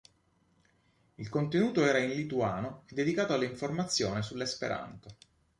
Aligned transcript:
Il 1.13 1.29
contenuto 1.29 1.85
era 1.85 1.99
in 1.99 2.09
lituano 2.09 2.81
e 2.87 2.95
dedicato 2.95 3.33
alla 3.33 3.45
informazione 3.45 4.23
sull'esperanto. 4.23 5.15